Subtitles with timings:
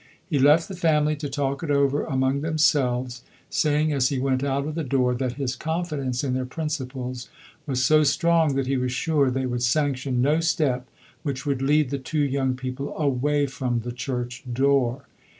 [0.27, 4.65] He left the family to talk it over among themselves, saying, as he went out
[4.65, 7.29] of the door, that his confidence in their principles
[7.67, 10.89] was so strong that he was sure they would sanction no step
[11.21, 15.05] which would lead the two young people away from the church door.